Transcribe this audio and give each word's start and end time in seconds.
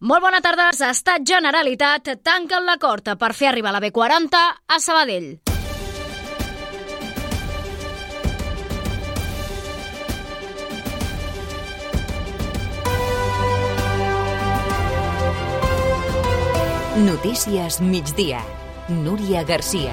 Molt 0.00 0.22
bona 0.24 0.38
tarda. 0.40 0.70
Estat 0.72 1.26
Generalitat 1.28 2.08
tanquen 2.24 2.64
l'acord 2.64 3.12
per 3.20 3.34
fer 3.36 3.50
arribar 3.50 3.74
la 3.74 3.82
B40 3.84 4.40
a 4.40 4.80
Sabadell. 4.80 5.34
Notícies 17.04 17.80
migdia. 17.80 18.40
Núria 18.88 19.44
Garcia. 19.44 19.92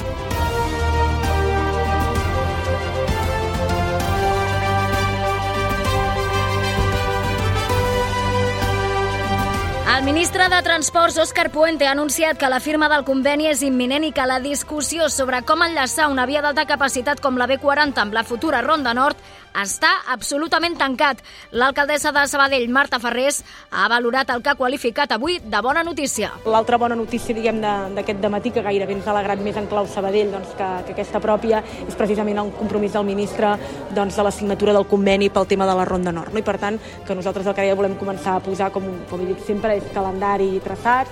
El 9.98 10.04
ministre 10.04 10.48
de 10.48 10.62
Transports, 10.62 11.18
Òscar 11.18 11.50
Puente, 11.50 11.88
ha 11.88 11.92
anunciat 11.96 12.38
que 12.38 12.50
la 12.54 12.60
firma 12.62 12.86
del 12.92 13.02
conveni 13.02 13.48
és 13.50 13.64
imminent 13.66 14.04
i 14.06 14.12
que 14.14 14.28
la 14.30 14.38
discussió 14.44 15.08
sobre 15.10 15.40
com 15.42 15.64
enllaçar 15.66 16.06
una 16.14 16.28
via 16.30 16.44
d'alta 16.46 16.68
capacitat 16.70 17.18
com 17.18 17.40
la 17.42 17.48
B40 17.50 18.04
amb 18.04 18.14
la 18.14 18.22
futura 18.24 18.62
Ronda 18.62 18.94
Nord 18.94 19.18
està 19.58 19.90
absolutament 20.14 20.76
tancat. 20.78 21.24
L'alcaldessa 21.52 22.12
de 22.14 22.26
Sabadell, 22.30 22.68
Marta 22.70 23.00
Ferrés, 23.02 23.40
ha 23.72 23.88
valorat 23.90 24.30
el 24.30 24.44
que 24.46 24.52
ha 24.52 24.58
qualificat 24.60 25.16
avui 25.16 25.40
de 25.42 25.62
bona 25.66 25.82
notícia. 25.84 26.30
L'altra 26.46 26.78
bona 26.78 26.96
notícia, 26.96 27.34
diguem, 27.34 27.58
d'aquest 27.96 28.28
matí, 28.30 28.52
que 28.54 28.62
gairebé 28.62 28.94
ens 28.94 29.08
ha 29.08 29.16
alegrat 29.16 29.42
més 29.42 29.58
en 29.58 29.66
clau 29.72 29.90
Sabadell 29.90 30.30
doncs, 30.36 30.54
que, 30.60 30.68
que 30.86 30.94
aquesta 30.94 31.22
pròpia, 31.24 31.64
és 31.88 31.98
precisament 31.98 32.38
el 32.44 32.54
compromís 32.60 32.94
del 32.94 33.08
ministre 33.08 33.56
doncs, 33.96 34.14
de 34.14 34.28
la 34.28 34.36
signatura 34.36 34.78
del 34.78 34.86
conveni 34.86 35.32
pel 35.34 35.50
tema 35.50 35.66
de 35.66 35.74
la 35.74 35.90
Ronda 35.90 36.14
Nord. 36.14 36.36
No? 36.36 36.44
I 36.44 36.46
per 36.46 36.60
tant, 36.62 36.78
que 37.08 37.18
nosaltres 37.18 37.50
el 37.50 37.58
que 37.58 37.66
ja 37.66 37.78
volem 37.80 37.98
començar 37.98 38.38
a 38.38 38.46
posar, 38.46 38.70
com, 38.76 38.86
com 39.10 39.26
he 39.26 39.32
dit 39.32 39.42
sempre, 39.48 39.80
és 39.82 39.87
calendari 39.94 40.60
traçat, 40.64 41.08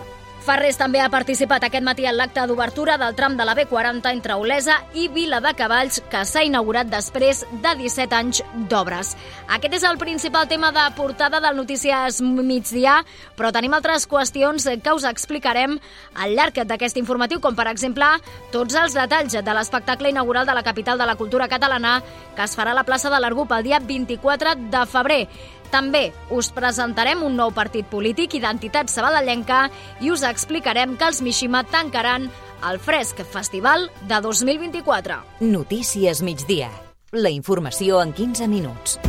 Ferrés 0.46 0.78
també 0.78 1.00
ha 1.02 1.08
participat 1.10 1.64
aquest 1.66 1.82
matí 1.82 2.04
en 2.06 2.14
l'acte 2.20 2.44
d'obertura 2.46 3.00
del 3.02 3.16
tram 3.18 3.34
de 3.34 3.46
la 3.48 3.56
B40 3.58 4.12
entre 4.12 4.36
Olesa 4.38 4.76
i 4.94 5.08
Vila 5.10 5.40
de 5.42 5.56
Cavalls, 5.58 6.04
que 6.12 6.22
s'ha 6.22 6.44
inaugurat 6.46 6.86
després 6.86 7.42
de 7.64 7.72
17 7.80 8.14
anys 8.14 8.44
d'obres. 8.70 9.16
Aquest 9.58 9.74
és 9.80 9.86
el 9.90 9.98
principal 9.98 10.46
tema 10.48 10.70
de 10.76 10.84
portada 11.00 11.40
del 11.42 11.58
Notícies 11.58 12.22
migdia, 12.22 13.00
però 13.34 13.50
tenim 13.50 13.74
altres 13.74 14.06
qüestions 14.06 14.70
que 14.86 14.94
us 14.94 15.10
explicarem 15.10 15.80
al 16.14 16.38
llarg 16.38 16.62
d'aquest 16.62 17.02
informatiu, 17.02 17.42
com 17.42 17.58
per 17.58 17.66
exemple 17.74 18.06
tots 18.54 18.78
els 18.78 18.94
detalls 18.94 19.34
de 19.34 19.58
l'espectacle 19.58 20.14
inaugural 20.14 20.46
de 20.46 20.54
la 20.54 20.64
capital 20.64 21.02
de 21.02 21.10
la 21.10 21.18
cultura 21.18 21.50
catalana 21.50 22.04
que 22.36 22.46
es 22.46 22.54
farà 22.54 22.76
a 22.76 22.78
la 22.78 22.86
plaça 22.86 23.10
de 23.10 23.18
l'Argup 23.18 23.50
el 23.58 23.66
dia 23.66 23.82
24 23.82 24.60
de 24.70 24.86
febrer. 24.86 25.24
També 25.72 26.10
us 26.32 26.52
presentarem 26.56 27.24
un 27.26 27.36
nou 27.36 27.52
partit 27.56 27.88
polític, 27.92 28.38
Identitat 28.38 28.92
Sabadellenca, 28.92 29.66
i 30.02 30.12
us 30.14 30.24
explicarem 30.28 30.96
que 30.98 31.10
els 31.10 31.22
Mishima 31.26 31.64
tancaran 31.64 32.30
el 32.70 32.80
Fresc 32.80 33.22
Festival 33.30 33.90
de 34.10 34.22
2024. 34.22 35.20
Notícies 35.42 36.22
migdia. 36.22 36.72
La 37.12 37.30
informació 37.30 38.02
en 38.02 38.14
15 38.14 38.48
minuts. 38.48 39.00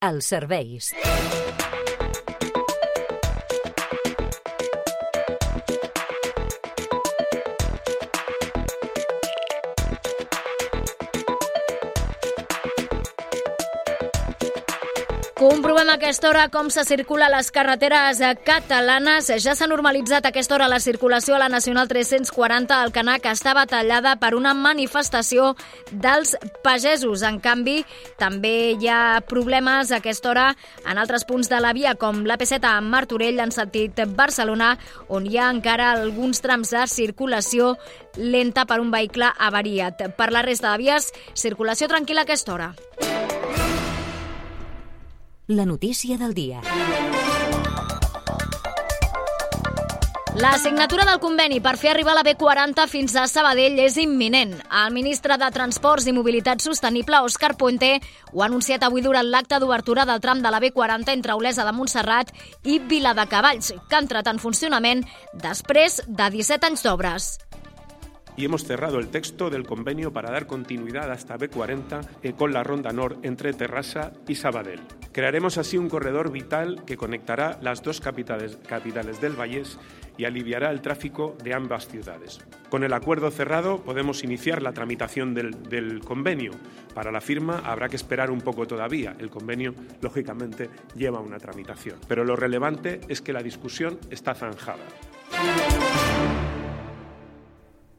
Els 0.00 0.28
serveis. 0.30 0.92
Comprovem 15.88 16.04
a 16.04 16.04
aquesta 16.04 16.28
hora 16.28 16.48
com 16.50 16.68
se 16.68 16.82
circula 16.84 17.26
a 17.26 17.32
les 17.32 17.48
carreteres 17.50 18.18
catalanes. 18.44 19.30
Ja 19.40 19.54
s'ha 19.56 19.66
normalitzat 19.70 20.26
a 20.26 20.28
aquesta 20.28 20.52
hora 20.54 20.66
la 20.68 20.82
circulació 20.84 21.32
a 21.34 21.38
la 21.40 21.48
Nacional 21.48 21.88
340 21.88 22.76
al 22.76 22.92
Canà, 22.92 23.14
que 23.24 23.32
estava 23.32 23.64
tallada 23.64 24.18
per 24.20 24.34
una 24.36 24.52
manifestació 24.52 25.54
dels 25.90 26.34
pagesos. 26.62 27.22
En 27.24 27.38
canvi, 27.40 27.86
també 28.20 28.74
hi 28.74 28.90
ha 28.92 29.22
problemes 29.24 29.88
a 29.88 30.02
aquesta 30.02 30.28
hora 30.28 30.46
en 30.84 31.00
altres 31.00 31.24
punts 31.24 31.48
de 31.48 31.62
la 31.64 31.72
via, 31.72 31.94
com 31.96 32.20
l'AP7 32.20 32.68
a 32.68 32.82
Martorell, 32.84 33.40
en 33.40 33.54
sentit 33.54 34.04
Barcelona, 34.12 34.74
on 35.08 35.24
hi 35.24 35.40
ha 35.40 35.48
encara 35.48 35.94
alguns 35.94 36.44
trams 36.44 36.74
de 36.76 36.84
circulació 36.84 37.78
lenta 38.18 38.66
per 38.68 38.82
un 38.84 38.92
vehicle 38.92 39.32
avariat. 39.38 40.04
Per 40.20 40.28
la 40.36 40.44
resta 40.44 40.74
de 40.74 40.84
vies, 40.84 41.08
circulació 41.32 41.88
tranquil·la 41.88 42.26
a 42.26 42.28
aquesta 42.28 42.56
hora 42.58 42.72
la 45.48 45.64
notícia 45.64 46.18
del 46.18 46.34
dia. 46.34 46.60
La 50.36 50.58
signatura 50.58 51.06
del 51.06 51.18
conveni 51.18 51.62
per 51.64 51.78
fer 51.80 51.94
arribar 51.94 52.12
la 52.14 52.22
B40 52.22 52.84
fins 52.86 53.16
a 53.16 53.24
Sabadell 53.26 53.80
és 53.80 53.96
imminent. 53.98 54.52
El 54.68 54.92
ministre 54.92 55.38
de 55.40 55.48
Transports 55.50 56.06
i 56.06 56.12
Mobilitat 56.12 56.60
Sostenible, 56.60 57.22
Òscar 57.24 57.56
Puente, 57.56 57.94
ho 58.34 58.42
ha 58.42 58.46
anunciat 58.46 58.84
avui 58.84 59.00
durant 59.02 59.26
l'acte 59.26 59.58
d'obertura 59.58 60.04
del 60.04 60.20
tram 60.20 60.44
de 60.44 60.52
la 60.52 60.60
B40 60.60 61.16
entre 61.16 61.34
Olesa 61.34 61.64
de 61.64 61.72
Montserrat 61.72 62.30
i 62.68 62.78
Viladecavalls, 62.78 63.72
que 63.88 63.96
ha 63.96 64.04
entrat 64.04 64.28
en 64.28 64.38
funcionament 64.38 65.02
després 65.32 66.02
de 66.06 66.30
17 66.36 66.70
anys 66.74 66.84
d'obres 66.84 67.38
y 68.38 68.44
hemos 68.44 68.64
cerrado 68.64 69.00
el 69.00 69.08
texto 69.08 69.50
del 69.50 69.66
convenio 69.66 70.12
para 70.12 70.30
dar 70.30 70.46
continuidad 70.46 71.10
hasta 71.10 71.36
B40 71.36 72.06
eh, 72.22 72.32
con 72.34 72.52
la 72.52 72.62
Ronda 72.62 72.92
Nord 72.92 73.18
entre 73.24 73.52
Terrassa 73.52 74.12
y 74.28 74.36
Sabadell. 74.36 74.80
Crearemos 75.10 75.58
así 75.58 75.76
un 75.76 75.88
corredor 75.88 76.30
vital 76.30 76.84
que 76.86 76.96
conectará 76.96 77.58
las 77.60 77.82
dos 77.82 78.00
capitales, 78.00 78.56
capitales 78.68 79.20
del 79.20 79.32
Vallés 79.32 79.76
y 80.16 80.24
aliviará 80.24 80.70
el 80.70 80.82
tráfico 80.82 81.36
de 81.42 81.52
ambas 81.52 81.88
ciudades. 81.88 82.38
Con 82.70 82.84
el 82.84 82.92
acuerdo 82.92 83.32
cerrado 83.32 83.82
podemos 83.82 84.22
iniciar 84.22 84.62
la 84.62 84.72
tramitación 84.72 85.34
del, 85.34 85.60
del, 85.64 86.00
convenio. 86.00 86.52
Para 86.94 87.10
la 87.10 87.20
firma 87.20 87.62
habrá 87.64 87.88
que 87.88 87.96
esperar 87.96 88.30
un 88.30 88.40
poco 88.40 88.68
todavía. 88.68 89.16
El 89.18 89.30
convenio, 89.30 89.74
lógicamente, 90.00 90.70
lleva 90.94 91.18
una 91.18 91.38
tramitación. 91.38 91.98
Pero 92.06 92.24
lo 92.24 92.36
relevante 92.36 93.00
es 93.08 93.20
que 93.20 93.32
la 93.32 93.42
discusión 93.42 93.98
está 94.10 94.34
zanjada. 94.34 94.84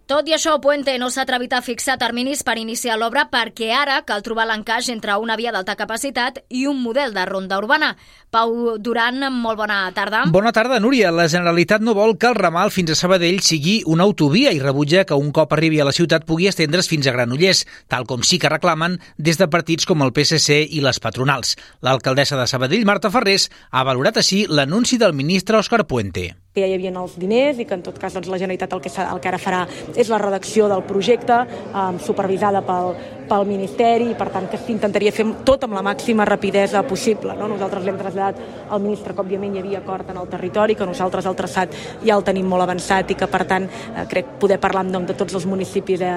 Tot 0.10 0.26
i 0.26 0.34
això, 0.34 0.56
Puente 0.58 0.96
no 0.98 1.12
s'ha 1.14 1.22
atrevit 1.22 1.52
a 1.54 1.60
fixar 1.62 2.00
terminis 2.02 2.40
per 2.42 2.56
iniciar 2.58 2.96
l'obra 2.98 3.28
perquè 3.30 3.68
ara 3.78 4.00
cal 4.08 4.24
trobar 4.26 4.48
l'encaix 4.50 4.88
entre 4.90 5.14
una 5.22 5.36
via 5.38 5.52
d'alta 5.54 5.76
capacitat 5.78 6.40
i 6.50 6.64
un 6.66 6.80
model 6.82 7.14
de 7.14 7.26
ronda 7.30 7.60
urbana. 7.62 7.92
Pau 8.34 8.80
Duran, 8.82 9.22
molt 9.30 9.60
bona 9.62 9.78
tarda. 9.94 10.24
Bona 10.34 10.50
tarda, 10.52 10.80
Núria. 10.82 11.12
La 11.14 11.28
Generalitat 11.30 11.86
no 11.86 11.94
vol 11.94 12.16
que 12.18 12.26
el 12.32 12.40
ramal 12.40 12.74
fins 12.74 12.90
a 12.90 12.98
Sabadell 12.98 13.44
sigui 13.46 13.84
una 13.86 14.10
autovia 14.10 14.50
i 14.50 14.58
rebutja 14.58 15.06
que 15.06 15.14
un 15.14 15.30
cop 15.30 15.54
arribi 15.54 15.78
a 15.78 15.86
la 15.86 15.94
ciutat 15.94 16.26
pugui 16.26 16.50
estendre's 16.50 16.90
fins 16.90 17.06
a 17.06 17.14
Granollers, 17.14 17.68
tal 17.86 18.10
com 18.10 18.26
sí 18.26 18.42
que 18.42 18.50
reclamen 18.50 18.98
des 19.20 19.38
de 19.38 19.46
partits 19.46 19.86
com 19.86 20.02
el 20.02 20.10
PSC 20.10 20.64
i 20.74 20.82
les 20.82 20.98
patronals. 20.98 21.54
L'alcaldessa 21.86 22.42
de 22.42 22.50
Sabadell, 22.50 22.90
Marta 22.90 23.14
Ferrés, 23.14 23.52
ha 23.70 23.86
valorat 23.86 24.18
així 24.18 24.48
l'anunci 24.50 24.98
del 24.98 25.14
ministre 25.14 25.62
Òscar 25.62 25.86
Puente 25.86 26.32
que 26.54 26.64
ja 26.64 26.68
hi 26.68 26.74
havia 26.74 26.90
els 26.98 27.14
diners 27.22 27.60
i 27.62 27.66
que 27.70 27.76
en 27.78 27.84
tot 27.86 27.98
cas 28.02 28.16
doncs, 28.16 28.28
la 28.28 28.40
Generalitat 28.42 28.74
el 28.74 28.82
que, 28.82 28.90
el 28.90 29.20
que 29.22 29.30
ara 29.30 29.38
farà 29.38 29.60
és 29.96 30.10
la 30.10 30.18
redacció 30.18 30.68
del 30.72 30.82
projecte 30.88 31.36
eh, 31.46 31.84
supervisada 32.02 32.64
pel, 32.66 32.96
pel 33.30 33.46
Ministeri 33.46 34.10
i 34.10 34.16
per 34.18 34.32
tant 34.34 34.48
que 34.50 34.58
s'intentaria 34.58 35.14
fer 35.14 35.28
tot 35.46 35.68
amb 35.68 35.78
la 35.78 35.84
màxima 35.86 36.26
rapidesa 36.26 36.82
possible. 36.88 37.36
No? 37.38 37.52
Nosaltres 37.52 37.86
l'hem 37.86 38.00
traslladat 38.00 38.42
al 38.70 38.82
ministre 38.82 39.14
que 39.14 39.22
òbviament 39.22 39.56
hi 39.56 39.62
havia 39.62 39.84
acord 39.84 40.10
en 40.10 40.18
el 40.18 40.32
territori, 40.32 40.76
que 40.76 40.90
nosaltres 40.90 41.30
el 41.30 41.38
traçat 41.38 41.78
ja 42.02 42.18
el 42.18 42.26
tenim 42.26 42.50
molt 42.50 42.66
avançat 42.66 43.14
i 43.14 43.20
que 43.20 43.30
per 43.30 43.44
tant 43.46 43.70
eh, 43.70 44.08
crec 44.10 44.34
poder 44.42 44.58
parlar 44.58 44.88
en 44.88 44.92
nom 44.98 45.06
de 45.06 45.14
tots 45.14 45.38
els 45.38 45.46
municipis 45.46 46.02
eh, 46.02 46.12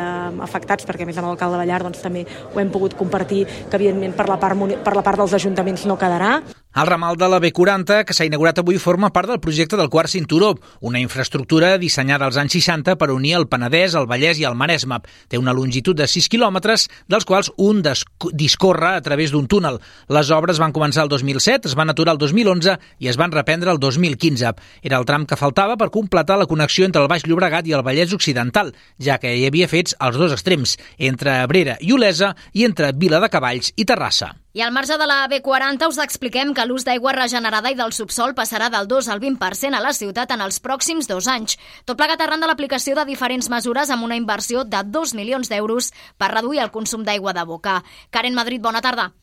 afectats 0.49 0.89
perquè 0.89 1.05
a 1.05 1.13
més 1.13 1.21
amb 1.21 1.29
l'alcalde 1.29 1.61
Ballar 1.61 1.83
doncs, 1.85 2.01
també 2.01 2.25
ho 2.25 2.61
hem 2.61 2.73
pogut 2.73 2.97
compartir 2.97 3.45
que 3.45 3.77
evidentment 3.77 4.17
per 4.17 4.31
la 4.33 4.41
part, 4.41 4.57
per 4.81 4.97
la 4.97 5.05
part 5.05 5.21
dels 5.21 5.37
ajuntaments 5.43 5.85
no 5.85 6.01
quedarà. 6.01 6.39
El 6.75 6.87
ramal 6.87 7.19
de 7.19 7.29
la 7.29 7.37
B40, 7.37 7.99
que 8.09 8.15
s'ha 8.17 8.25
inaugurat 8.25 8.57
avui, 8.63 8.79
forma 8.81 9.11
part 9.13 9.29
del 9.29 9.43
projecte 9.45 9.77
del 9.77 9.91
quart 9.93 10.09
cinturó, 10.09 10.55
una 10.81 11.03
infraestructura 11.03 11.75
dissenyada 11.77 12.25
als 12.25 12.39
anys 12.41 12.55
60 12.57 12.95
per 12.97 13.11
unir 13.13 13.35
el 13.37 13.45
Penedès, 13.45 13.93
el 13.93 14.07
Vallès 14.09 14.39
i 14.41 14.47
el 14.49 14.57
Maresme. 14.57 15.03
Té 15.29 15.37
una 15.37 15.53
longitud 15.53 15.99
de 15.99 16.07
6 16.09 16.31
quilòmetres, 16.33 16.87
dels 17.13 17.27
quals 17.29 17.51
un 17.61 17.83
discorre 17.85 18.95
a 18.95 19.03
través 19.05 19.35
d'un 19.35 19.45
túnel. 19.53 19.77
Les 20.09 20.31
obres 20.33 20.63
van 20.63 20.73
començar 20.73 21.05
el 21.05 21.13
2007, 21.13 21.69
es 21.69 21.77
van 21.77 21.93
aturar 21.93 22.15
el 22.17 22.23
2011 22.23 22.79
i 23.05 23.13
es 23.13 23.21
van 23.21 23.37
reprendre 23.37 23.69
el 23.69 23.79
2015. 23.79 24.55
Era 24.81 24.97
el 24.97 25.05
tram 25.05 25.27
que 25.29 25.37
faltava 25.37 25.77
per 25.77 25.91
completar 25.93 26.39
la 26.41 26.49
connexió 26.49 26.89
entre 26.89 27.03
el 27.05 27.11
Baix 27.13 27.27
Llobregat 27.29 27.69
i 27.69 27.77
el 27.77 27.85
Vallès 27.85 28.17
Occidental, 28.17 28.73
ja 28.97 29.19
que 29.21 29.35
hi 29.37 29.45
havia 29.45 29.69
fets 29.69 29.93
als 30.01 30.17
dos 30.17 30.33
extrems, 30.33 30.79
entre 30.97 31.37
Abrera 31.43 31.77
i 31.85 31.93
Olesa 31.93 32.33
i 32.55 32.65
entre 32.65 32.95
Vila 32.97 33.21
de 33.21 33.29
Cavalls 33.29 33.75
i 33.77 33.85
Terrassa. 33.85 34.39
I 34.55 34.61
al 34.61 34.73
marge 34.73 34.99
de 35.01 35.07
la 35.09 35.23
B40 35.33 35.87
us 35.89 35.99
expliquem 36.03 36.51
que 36.53 36.67
l'ús 36.69 36.85
d'aigua 36.85 37.15
regenerada 37.17 37.71
i 37.73 37.79
del 37.79 37.95
subsol 37.97 38.35
passarà 38.37 38.69
del 38.75 38.85
2 38.91 39.09
al 39.09 39.23
20% 39.23 39.79
a 39.79 39.81
la 39.81 39.95
ciutat 39.97 40.35
en 40.37 40.45
els 40.45 40.61
pròxims 40.61 41.09
dos 41.09 41.31
anys. 41.35 41.57
Tot 41.89 41.97
plegat 41.97 42.21
arran 42.21 42.45
de 42.45 42.51
l'aplicació 42.51 42.99
de 42.99 43.07
diferents 43.09 43.49
mesures 43.49 43.89
amb 43.89 44.05
una 44.05 44.21
inversió 44.21 44.67
de 44.69 44.85
2 44.85 45.17
milions 45.17 45.49
d'euros 45.49 45.89
per 46.21 46.35
reduir 46.37 46.61
el 46.61 46.75
consum 46.77 47.09
d'aigua 47.09 47.33
de 47.33 47.49
boca. 47.49 47.81
Karen 48.11 48.37
Madrid, 48.37 48.61
bona 48.61 48.85
tarda. 48.85 49.15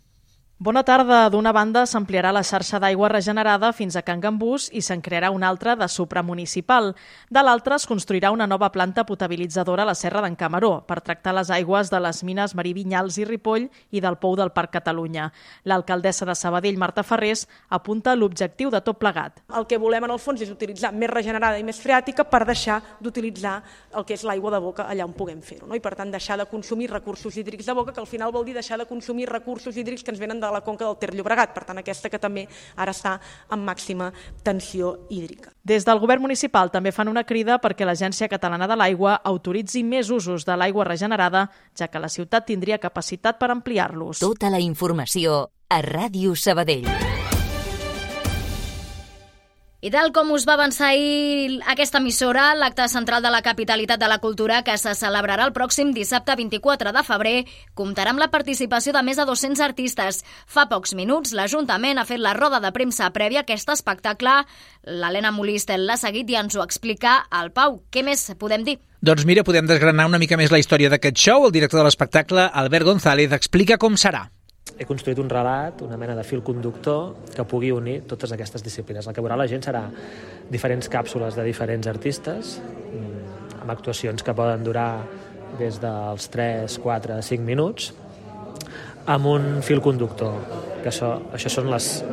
Bona 0.61 0.81
tarda. 0.83 1.29
D'una 1.31 1.53
banda 1.55 1.85
s'ampliarà 1.87 2.33
la 2.35 2.41
xarxa 2.43 2.81
d'aigua 2.83 3.07
regenerada 3.07 3.69
fins 3.71 3.95
a 3.95 4.01
Can 4.03 4.19
Gambús 4.19 4.65
i 4.75 4.81
se'n 4.83 4.99
crearà 4.99 5.29
una 5.31 5.47
altra 5.47 5.77
de 5.79 5.87
supramunicipal. 5.87 6.89
De 7.31 7.43
l'altra 7.45 7.77
es 7.79 7.85
construirà 7.87 8.33
una 8.35 8.43
nova 8.45 8.67
planta 8.69 9.05
potabilitzadora 9.07 9.85
a 9.85 9.87
la 9.87 9.95
Serra 9.95 10.19
d'en 10.19 10.35
Camaró 10.35 10.81
per 10.83 10.97
tractar 10.99 11.31
les 11.37 11.47
aigües 11.49 11.87
de 11.87 12.01
les 12.03 12.19
mines 12.27 12.55
Marivinyals 12.59 13.21
i 13.21 13.27
Ripoll 13.29 13.69
i 13.95 14.01
del 14.03 14.17
Pou 14.19 14.35
del 14.35 14.51
Parc 14.51 14.73
Catalunya. 14.73 15.29
L'alcaldessa 15.63 16.27
de 16.27 16.35
Sabadell, 16.35 16.75
Marta 16.75 17.07
Ferrés, 17.07 17.45
apunta 17.69 18.17
l'objectiu 18.19 18.67
de 18.69 18.83
tot 18.83 18.99
plegat. 18.99 19.39
El 19.55 19.63
que 19.63 19.79
volem 19.79 20.09
en 20.09 20.15
el 20.17 20.19
fons 20.19 20.43
és 20.43 20.51
utilitzar 20.51 20.91
més 20.91 21.13
regenerada 21.13 21.55
i 21.55 21.63
més 21.63 21.79
freàtica 21.79 22.27
per 22.27 22.43
deixar 22.43 22.81
d'utilitzar 22.99 23.61
el 23.95 24.03
que 24.03 24.19
és 24.19 24.27
l'aigua 24.27 24.51
de 24.51 24.59
boca 24.67 24.89
allà 24.91 25.07
on 25.07 25.15
puguem 25.15 25.39
fer-ho. 25.39 25.71
No? 25.71 25.79
I 25.79 25.79
per 25.79 25.95
tant 25.95 26.11
deixar 26.11 26.35
de 26.35 26.49
consumir 26.51 26.91
recursos 26.91 27.39
hídrics 27.39 27.71
de 27.71 27.79
boca, 27.79 27.95
que 27.95 28.03
al 28.03 28.11
final 28.11 28.35
vol 28.35 28.43
dir 28.43 28.59
deixar 28.59 28.75
de 28.75 28.91
consumir 28.91 29.31
recursos 29.31 29.79
hídrics 29.79 30.03
que 30.03 30.11
ens 30.11 30.19
venen 30.19 30.43
de 30.43 30.48
de 30.49 30.57
la 30.57 30.63
conca 30.65 30.85
del 30.85 30.97
Ter 30.99 31.13
Llobregat, 31.15 31.53
per 31.55 31.65
tant 31.67 31.81
aquesta 31.81 32.09
que 32.11 32.19
també 32.21 32.45
ara 32.75 32.93
està 32.95 33.17
en 33.53 33.63
màxima 33.65 34.11
tensió 34.43 34.95
hídrica. 35.09 35.53
Des 35.63 35.85
del 35.85 36.01
govern 36.01 36.25
municipal 36.25 36.71
també 36.73 36.93
fan 36.95 37.11
una 37.11 37.25
crida 37.29 37.59
perquè 37.61 37.87
l'Agència 37.87 38.29
Catalana 38.31 38.67
de 38.69 38.77
l'Aigua 38.79 39.19
autoritzi 39.23 39.83
més 39.83 40.09
usos 40.09 40.45
de 40.47 40.57
l'aigua 40.57 40.87
regenerada, 40.87 41.47
ja 41.77 41.87
que 41.87 42.01
la 42.01 42.09
ciutat 42.09 42.49
tindria 42.49 42.81
capacitat 42.81 43.39
per 43.39 43.51
ampliar-los. 43.53 44.23
Tota 44.25 44.49
la 44.49 44.61
informació 44.63 45.45
a 45.69 45.81
Ràdio 45.85 46.35
Sabadell. 46.35 46.89
I 49.79 49.87
tal 49.93 50.09
com 50.11 50.33
us 50.35 50.43
va 50.43 50.57
avançar 50.57 50.89
ahir 50.89 51.61
aquesta 51.71 52.01
emissora, 52.01 52.49
l'acte 52.59 52.83
central 52.91 53.23
de 53.23 53.29
la 53.31 53.39
capitalitat 53.39 54.01
de 54.01 54.09
la 54.11 54.17
cultura 54.19 54.57
que 54.67 54.73
se 54.75 54.91
celebrarà 54.91 55.45
el 55.47 55.53
pròxim 55.55 55.93
dissabte 55.95 56.33
24 56.35 56.91
de 56.91 57.03
febrer 57.07 57.35
comptarà 57.79 58.11
amb 58.11 58.19
la 58.19 58.27
participació 58.27 58.91
de 58.91 59.03
més 59.07 59.15
de 59.15 59.23
200 59.23 59.61
artistes. 59.63 60.17
Fa 60.43 60.65
pocs 60.67 60.91
minuts 60.99 61.31
l'Ajuntament 61.31 61.95
ha 61.95 62.03
fet 62.09 62.19
la 62.19 62.33
roda 62.35 62.59
de 62.59 62.73
premsa 62.75 63.07
prèvia 63.15 63.39
a 63.39 63.47
aquest 63.47 63.71
espectacle. 63.71 64.33
L'Helena 64.83 65.31
Molist 65.31 65.71
l'ha 65.71 65.95
seguit 65.95 66.27
i 66.27 66.35
ens 66.41 66.57
ho 66.59 66.65
explica 66.65 67.21
al 67.31 67.53
Pau. 67.55 67.79
Què 67.87 68.03
més 68.03 68.25
podem 68.35 68.67
dir? 68.67 68.81
Doncs 68.99 69.23
mira, 69.23 69.45
podem 69.47 69.69
desgranar 69.69 70.09
una 70.11 70.19
mica 70.19 70.35
més 70.35 70.51
la 70.51 70.59
història 70.59 70.91
d'aquest 70.91 71.23
show. 71.23 71.47
El 71.47 71.55
director 71.55 71.79
de 71.79 71.87
l'espectacle, 71.87 72.49
Albert 72.51 72.83
González, 72.83 73.31
explica 73.31 73.79
com 73.79 73.95
serà 73.95 74.25
he 74.79 74.87
construït 74.87 75.19
un 75.19 75.29
relat, 75.29 75.81
una 75.83 75.97
mena 75.99 76.15
de 76.15 76.23
fil 76.23 76.41
conductor 76.45 77.17
que 77.35 77.43
pugui 77.43 77.73
unir 77.75 77.99
totes 78.07 78.31
aquestes 78.31 78.63
disciplines. 78.63 79.07
El 79.07 79.15
que 79.15 79.23
veurà 79.23 79.35
la 79.37 79.47
gent 79.51 79.65
serà 79.65 79.83
diferents 80.49 80.87
càpsules 80.89 81.35
de 81.35 81.43
diferents 81.43 81.87
artistes, 81.91 82.61
mm, 82.63 83.59
amb 83.61 83.73
actuacions 83.75 84.23
que 84.23 84.33
poden 84.33 84.63
durar 84.63 85.03
des 85.59 85.81
dels 85.81 86.29
3, 86.29 86.79
4, 86.79 87.21
5 87.21 87.43
minuts, 87.43 87.91
amb 89.05 89.25
un 89.25 89.61
fil 89.61 89.81
conductor, 89.81 90.39
que 90.81 90.89
això, 90.89 91.19
això 91.33 91.49
són 91.49 91.69
les... 91.69 92.03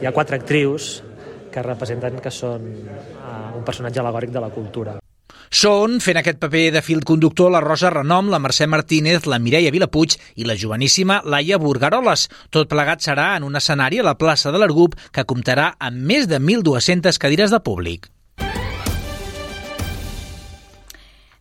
Hi 0.00 0.06
ha 0.06 0.12
quatre 0.12 0.36
actrius 0.36 1.02
que 1.50 1.62
representen 1.62 2.20
que 2.22 2.30
són 2.30 2.62
uh, 2.70 3.56
un 3.58 3.64
personatge 3.64 3.98
alegòric 3.98 4.30
de 4.30 4.40
la 4.44 4.50
cultura. 4.54 4.98
Són, 5.50 5.98
fent 6.04 6.20
aquest 6.20 6.38
paper 6.42 6.66
de 6.74 6.82
fil 6.84 7.00
conductor, 7.04 7.50
la 7.52 7.62
Rosa 7.64 7.90
Renom, 7.94 8.28
la 8.28 8.40
Mercè 8.42 8.68
Martínez, 8.68 9.26
la 9.26 9.40
Mireia 9.40 9.72
Vilapuig 9.72 10.18
i 10.36 10.44
la 10.44 10.56
joveníssima 10.58 11.22
Laia 11.24 11.58
Burgaroles. 11.58 12.28
Tot 12.50 12.68
plegat 12.68 13.04
serà 13.04 13.34
en 13.36 13.48
un 13.48 13.56
escenari 13.56 14.02
a 14.02 14.06
la 14.10 14.18
plaça 14.20 14.52
de 14.52 14.60
l'Argup 14.60 14.98
que 15.12 15.24
comptarà 15.24 15.72
amb 15.78 16.04
més 16.04 16.28
de 16.28 16.40
1.200 16.40 17.18
cadires 17.18 17.50
de 17.54 17.60
públic. 17.64 18.08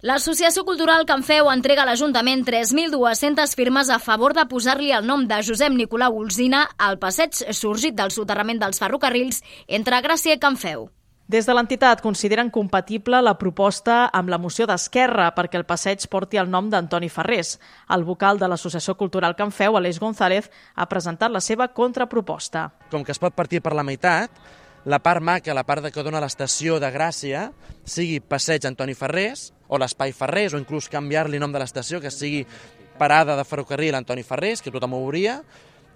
L'Associació 0.08 0.62
Cultural 0.64 1.08
Can 1.10 1.24
Feu 1.26 1.48
entrega 1.50 1.82
a 1.82 1.88
l'Ajuntament 1.90 2.44
3.200 2.46 3.56
firmes 3.58 3.90
a 3.90 3.98
favor 4.00 4.36
de 4.38 4.46
posar-li 4.46 4.92
el 4.94 5.08
nom 5.10 5.26
de 5.28 5.42
Josep 5.44 5.74
Nicolau 5.74 6.20
Olzina 6.22 6.68
al 6.78 7.00
passeig 7.02 7.34
sorgit 7.52 7.98
del 7.98 8.14
soterrament 8.14 8.62
dels 8.62 8.78
ferrocarrils 8.80 9.42
entre 9.68 10.00
Gràcia 10.06 10.38
i 10.38 10.40
Can 10.40 10.56
Feu. 10.62 10.88
Des 11.28 11.44
de 11.44 11.52
l'entitat 11.52 12.00
consideren 12.00 12.48
compatible 12.48 13.20
la 13.20 13.34
proposta 13.36 14.06
amb 14.16 14.30
la 14.32 14.38
moció 14.40 14.64
d'Esquerra 14.64 15.26
perquè 15.36 15.60
el 15.60 15.66
passeig 15.68 16.06
porti 16.08 16.40
el 16.40 16.48
nom 16.48 16.70
d'Antoni 16.72 17.10
Ferrés. 17.12 17.58
El 17.92 18.06
vocal 18.08 18.40
de 18.40 18.48
l'Associació 18.48 18.96
Cultural 18.96 19.36
Can 19.36 19.52
Feu, 19.52 19.76
Aleix 19.76 20.00
González, 20.00 20.48
ha 20.76 20.88
presentat 20.88 21.36
la 21.36 21.42
seva 21.44 21.68
contraproposta. 21.68 22.70
Com 22.88 23.04
que 23.04 23.12
es 23.12 23.20
pot 23.20 23.36
partir 23.36 23.60
per 23.60 23.76
la 23.76 23.84
meitat, 23.84 24.40
la 24.88 25.02
part 25.04 25.20
maca, 25.20 25.52
la 25.52 25.66
part 25.68 25.92
que 25.92 26.08
dona 26.08 26.24
l'estació 26.24 26.80
de 26.80 26.94
Gràcia, 26.96 27.50
sigui 27.84 28.22
passeig 28.24 28.64
Antoni 28.64 28.96
Ferrés, 28.96 29.50
o 29.68 29.76
l'espai 29.76 30.16
Ferrés, 30.16 30.56
o 30.56 30.64
inclús 30.64 30.88
canviar-li 30.88 31.44
nom 31.44 31.52
de 31.52 31.60
l'estació, 31.60 32.00
que 32.00 32.08
sigui 32.08 32.46
parada 32.98 33.36
de 33.36 33.44
ferrocarril 33.44 34.00
Antoni 34.00 34.24
Ferrés, 34.24 34.64
que 34.64 34.72
tothom 34.72 34.96
ho 34.96 35.04
veuria, 35.04 35.42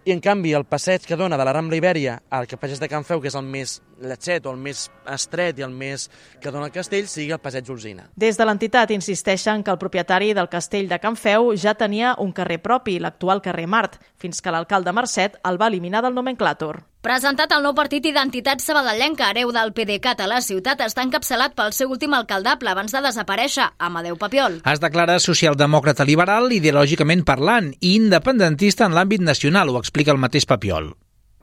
i 0.05 0.11
en 0.11 0.21
canvi 0.21 0.53
el 0.57 0.65
passeig 0.65 1.03
que 1.05 1.17
dona 1.17 1.37
de 1.37 1.45
la 1.45 1.53
Rambla 1.53 1.77
Ibèria 1.77 2.15
al 2.33 2.47
Pagès 2.49 2.79
de 2.81 2.89
Can 2.89 3.05
Feu, 3.05 3.21
que 3.21 3.29
és 3.29 3.37
el 3.37 3.45
més 3.45 3.77
lletxet 4.01 4.45
o 4.45 4.53
el 4.55 4.57
més 4.57 4.87
estret 5.13 5.59
i 5.59 5.65
el 5.65 5.73
més 5.73 6.07
que 6.41 6.51
dona 6.51 6.69
el 6.69 6.73
castell, 6.73 7.07
sigui 7.07 7.31
el 7.35 7.41
passeig 7.43 7.69
Olzina. 7.69 8.07
Des 8.17 8.37
de 8.37 8.47
l'entitat 8.47 8.91
insisteixen 8.91 9.63
que 9.63 9.71
el 9.71 9.81
propietari 9.81 10.33
del 10.33 10.49
castell 10.49 10.89
de 10.89 10.99
Can 10.99 11.15
Feu 11.15 11.53
ja 11.55 11.75
tenia 11.77 12.15
un 12.17 12.33
carrer 12.33 12.61
propi, 12.63 12.97
l'actual 12.99 13.43
carrer 13.45 13.67
Mart, 13.67 13.99
fins 14.17 14.41
que 14.41 14.53
l'alcalde 14.53 14.93
Mercet 14.93 15.37
el 15.45 15.61
va 15.61 15.69
eliminar 15.69 16.01
del 16.01 16.17
nomenclàtor. 16.17 16.81
Presentat 17.01 17.49
el 17.55 17.63
nou 17.65 17.73
partit 17.73 18.05
Identitat 18.05 18.61
Sabadellenca, 18.61 19.31
hereu 19.31 19.49
del 19.55 19.71
PDeCAT 19.73 20.21
a 20.21 20.27
la 20.29 20.37
ciutat, 20.45 20.83
està 20.85 21.01
encapçalat 21.01 21.55
pel 21.57 21.73
seu 21.73 21.89
últim 21.89 22.13
alcaldable 22.13 22.69
abans 22.69 22.93
de 22.93 23.01
desaparèixer, 23.01 23.71
Amadeu 23.81 24.21
Papiol. 24.21 24.61
Es 24.69 24.85
declara 24.85 25.17
socialdemòcrata 25.17 26.05
liberal, 26.05 26.53
ideològicament 26.53 27.25
parlant, 27.25 27.73
i 27.81 27.95
independentista 27.97 28.85
en 28.85 28.93
l'àmbit 28.93 29.25
nacional, 29.25 29.73
ho 29.73 29.81
explica 29.81 30.13
el 30.13 30.21
mateix 30.21 30.45
Papiol 30.45 30.93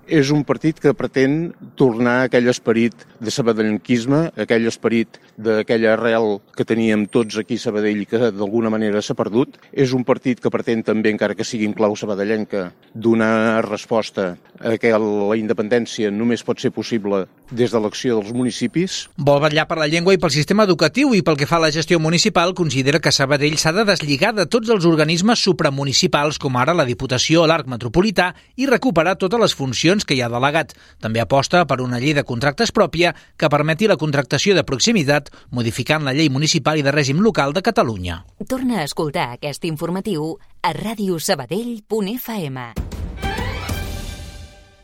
és 0.09 0.33
un 0.35 0.43
partit 0.49 0.79
que 0.81 0.95
pretén 0.97 1.53
tornar 1.79 2.25
aquell 2.25 2.49
esperit 2.51 3.07
de 3.21 3.33
sabadellenquisme, 3.33 4.29
aquell 4.41 4.67
esperit 4.71 5.21
d'aquella 5.37 5.95
arrel 5.95 6.39
que 6.57 6.67
teníem 6.67 7.07
tots 7.13 7.39
aquí 7.39 7.59
a 7.61 7.65
Sabadell 7.69 8.05
que 8.09 8.31
d'alguna 8.33 8.73
manera 8.73 9.03
s'ha 9.05 9.17
perdut. 9.19 9.59
És 9.73 9.93
un 9.95 10.05
partit 10.09 10.41
que 10.41 10.51
pretén 10.51 10.83
també, 10.83 11.13
encara 11.13 11.37
que 11.37 11.47
sigui 11.47 11.69
en 11.69 11.77
clau 11.77 11.97
sabadellenca, 11.97 12.73
donar 12.95 13.65
resposta 13.69 14.37
a 14.59 14.77
que 14.81 14.91
la 14.91 15.37
independència 15.39 16.11
només 16.11 16.43
pot 16.43 16.59
ser 16.59 16.73
possible 16.75 17.27
des 17.51 17.73
de 17.73 17.81
l'acció 17.81 18.19
dels 18.19 18.35
municipis. 18.35 18.99
Vol 19.17 19.41
vetllar 19.45 19.67
per 19.69 19.79
la 19.81 19.89
llengua 19.89 20.15
i 20.15 20.21
pel 20.21 20.33
sistema 20.35 20.67
educatiu 20.67 21.15
i 21.15 21.23
pel 21.23 21.39
que 21.39 21.47
fa 21.49 21.57
a 21.61 21.67
la 21.67 21.73
gestió 21.75 22.01
municipal 22.03 22.55
considera 22.59 23.01
que 23.01 23.13
Sabadell 23.15 23.59
s'ha 23.59 23.73
de 23.77 23.87
deslligar 23.89 24.35
de 24.37 24.49
tots 24.51 24.71
els 24.75 24.87
organismes 24.89 25.43
supramunicipals 25.45 26.39
com 26.43 26.59
ara 26.59 26.77
la 26.77 26.87
Diputació 26.89 27.47
l'Arc 27.47 27.69
Metropolità 27.71 28.33
i 28.57 28.67
recuperar 28.67 29.17
totes 29.19 29.41
les 29.41 29.55
funcions 29.55 29.98
que 30.05 30.15
hi 30.15 30.23
ha 30.23 30.29
delegat. 30.33 30.75
També 31.01 31.21
aposta 31.23 31.65
per 31.67 31.81
una 31.85 31.99
llei 32.03 32.15
de 32.15 32.25
contractes 32.29 32.73
pròpia 32.75 33.15
que 33.37 33.49
permeti 33.49 33.89
la 33.89 33.97
contractació 33.97 34.55
de 34.55 34.65
proximitat 34.67 35.31
modificant 35.51 36.05
la 36.05 36.13
llei 36.13 36.29
municipal 36.29 36.79
i 36.79 36.83
de 36.87 36.93
règim 36.95 37.21
local 37.25 37.53
de 37.55 37.63
Catalunya. 37.63 38.25
Torna 38.49 38.81
a 38.83 38.85
escoltar 38.85 39.33
aquest 39.39 39.65
informatiu 39.65 40.39
a 40.63 40.73
radiosabadell.fm. 40.77 42.98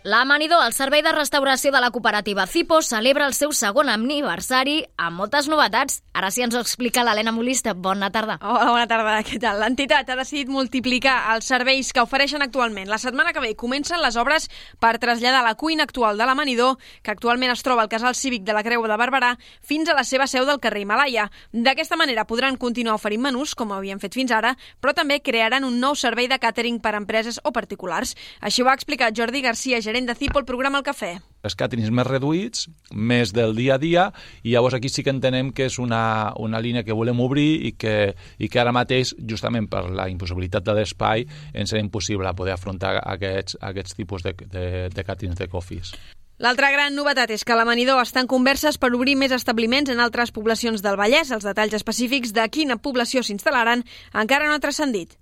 L'Amanidor, 0.04 0.60
el 0.66 0.74
servei 0.76 1.00
de 1.00 1.14
restauració 1.16 1.70
de 1.72 1.80
la 1.80 1.88
cooperativa 1.88 2.44
Cipo, 2.46 2.82
celebra 2.84 3.24
el 3.24 3.32
seu 3.32 3.54
segon 3.56 3.88
aniversari 3.88 4.82
amb 5.00 5.16
moltes 5.16 5.46
novetats. 5.48 6.02
Ara 6.12 6.28
sí 6.28 6.42
ens 6.44 6.52
ho 6.52 6.60
explica 6.60 7.00
l'Helena 7.06 7.32
Molista. 7.32 7.72
Bona 7.72 8.10
tarda. 8.12 8.34
Hola, 8.44 8.66
bona 8.68 8.84
tarda. 8.90 9.14
Què 9.24 9.38
tal? 9.40 9.62
L'entitat 9.62 10.12
ha 10.12 10.16
decidit 10.18 10.50
multiplicar 10.52 11.14
els 11.32 11.48
serveis 11.48 11.88
que 11.96 12.04
ofereixen 12.04 12.44
actualment. 12.44 12.90
La 12.92 12.98
setmana 13.00 13.32
que 13.32 13.40
ve 13.40 13.54
comencen 13.56 14.02
les 14.04 14.18
obres 14.20 14.50
per 14.78 14.98
traslladar 15.00 15.40
la 15.40 15.54
cuina 15.54 15.86
actual 15.88 16.20
de 16.20 16.26
l'Amanidor, 16.28 16.76
que 17.00 17.14
actualment 17.14 17.54
es 17.54 17.64
troba 17.64 17.86
al 17.86 17.88
casal 17.88 18.12
cívic 18.12 18.44
de 18.44 18.52
la 18.52 18.60
Creu 18.62 18.84
de 18.84 19.00
Barberà, 19.00 19.32
fins 19.64 19.88
a 19.88 19.96
la 19.96 20.04
seva 20.04 20.28
seu 20.28 20.44
del 20.44 20.60
carrer 20.60 20.84
Himalaya. 20.84 21.30
D'aquesta 21.56 21.96
manera 21.96 22.26
podran 22.28 22.60
continuar 22.60 22.98
oferint 23.00 23.24
menús, 23.24 23.56
com 23.56 23.72
havien 23.72 24.04
fet 24.04 24.20
fins 24.20 24.36
ara, 24.36 24.52
però 24.84 24.92
també 24.92 25.22
crearan 25.24 25.64
un 25.64 25.80
nou 25.80 25.96
servei 25.96 26.28
de 26.28 26.36
càtering 26.36 26.82
per 26.84 26.92
a 26.92 27.00
empreses 27.00 27.40
o 27.40 27.56
particulars. 27.56 28.12
Així 28.44 28.60
ho 28.60 28.68
ha 28.68 28.76
explicat 28.76 29.16
Jordi 29.16 29.40
Garcia, 29.40 29.80
de 30.02 30.16
CIPO, 30.18 30.40
el 30.42 30.46
programa 30.48 30.80
El 30.80 30.84
Cafè. 30.86 31.12
Els 31.46 31.54
càterings 31.54 31.92
més 31.94 32.06
reduïts, 32.08 32.66
més 32.90 33.30
del 33.36 33.54
dia 33.54 33.76
a 33.76 33.78
dia, 33.78 34.08
i 34.42 34.56
llavors 34.56 34.74
aquí 34.74 34.90
sí 34.90 35.04
que 35.06 35.14
entenem 35.14 35.52
que 35.54 35.68
és 35.70 35.78
una, 35.78 36.32
una 36.42 36.58
línia 36.58 36.82
que 36.82 36.96
volem 36.96 37.22
obrir 37.22 37.62
i 37.68 37.72
que, 37.78 37.94
i 38.42 38.50
que 38.50 38.60
ara 38.60 38.74
mateix, 38.74 39.14
justament 39.30 39.70
per 39.70 39.84
la 39.94 40.08
impossibilitat 40.10 40.66
de 40.66 40.74
l'espai, 40.74 41.28
ens 41.54 41.70
serà 41.70 41.84
impossible 41.84 42.34
poder 42.34 42.56
afrontar 42.58 42.96
aquests, 42.98 43.60
aquests 43.62 43.94
tipus 43.94 44.26
de, 44.26 44.34
de, 44.42 44.66
de 44.90 45.06
càterings 45.06 45.38
de 45.38 45.50
cofis. 45.52 45.94
L'altra 46.42 46.72
gran 46.74 46.96
novetat 46.98 47.30
és 47.30 47.46
que 47.46 47.54
l'Amanidor 47.54 48.02
està 48.02 48.18
en 48.24 48.28
converses 48.30 48.80
per 48.82 48.90
obrir 48.96 49.14
més 49.14 49.30
establiments 49.30 49.92
en 49.94 50.02
altres 50.02 50.34
poblacions 50.34 50.82
del 50.82 50.98
Vallès. 50.98 51.30
Els 51.30 51.46
detalls 51.46 51.78
específics 51.78 52.34
de 52.34 52.48
quina 52.50 52.80
població 52.82 53.22
s'instal·laran 53.22 53.86
encara 54.12 54.50
no 54.50 54.58
ha 54.58 54.64
transcendit. 54.64 55.14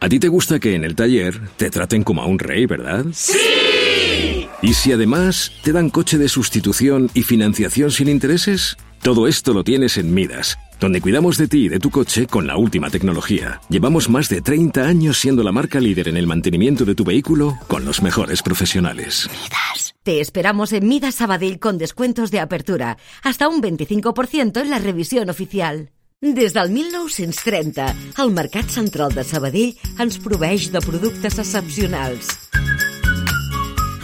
A 0.00 0.08
ti 0.08 0.20
te 0.20 0.28
gusta 0.28 0.60
que 0.60 0.76
en 0.76 0.84
el 0.84 0.94
taller 0.94 1.40
te 1.56 1.70
traten 1.70 2.04
como 2.04 2.22
a 2.22 2.26
un 2.26 2.38
rey, 2.38 2.66
¿verdad? 2.66 3.06
¡Sí! 3.12 4.46
¿Y 4.62 4.74
si 4.74 4.92
además 4.92 5.52
te 5.62 5.72
dan 5.72 5.90
coche 5.90 6.18
de 6.18 6.28
sustitución 6.28 7.10
y 7.14 7.22
financiación 7.22 7.90
sin 7.90 8.08
intereses? 8.08 8.76
Todo 9.02 9.26
esto 9.26 9.52
lo 9.52 9.64
tienes 9.64 9.96
en 9.96 10.14
Midas, 10.14 10.56
donde 10.78 11.00
cuidamos 11.00 11.36
de 11.36 11.48
ti 11.48 11.66
y 11.66 11.68
de 11.68 11.80
tu 11.80 11.90
coche 11.90 12.26
con 12.28 12.46
la 12.46 12.56
última 12.56 12.90
tecnología. 12.90 13.60
Llevamos 13.68 14.08
más 14.08 14.28
de 14.28 14.40
30 14.40 14.82
años 14.82 15.18
siendo 15.18 15.42
la 15.42 15.52
marca 15.52 15.80
líder 15.80 16.08
en 16.08 16.16
el 16.16 16.28
mantenimiento 16.28 16.84
de 16.84 16.94
tu 16.94 17.04
vehículo 17.04 17.58
con 17.66 17.84
los 17.84 18.00
mejores 18.00 18.42
profesionales. 18.42 19.28
Midas. 19.30 19.96
Te 20.04 20.20
esperamos 20.20 20.72
en 20.72 20.86
Midas 20.86 21.16
Sabadell 21.16 21.58
con 21.58 21.76
descuentos 21.76 22.30
de 22.30 22.40
apertura, 22.40 22.98
hasta 23.22 23.48
un 23.48 23.60
25% 23.60 24.60
en 24.60 24.70
la 24.70 24.78
revisión 24.78 25.28
oficial. 25.28 25.90
Des 26.20 26.50
del 26.50 26.72
1930, 26.74 27.84
el 28.24 28.32
Mercat 28.34 28.72
Central 28.74 29.14
de 29.14 29.22
Sabadell 29.22 29.76
ens 30.02 30.18
proveeix 30.24 30.66
de 30.74 30.82
productes 30.82 31.38
excepcionals. 31.38 32.34